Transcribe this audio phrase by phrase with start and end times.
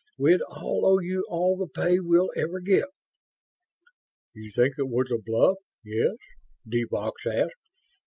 [0.17, 2.89] "We'd all owe you all the pay we'll ever get!"
[4.33, 6.15] "You think it was the bluff, yes?"
[6.67, 7.51] de Vaux asked.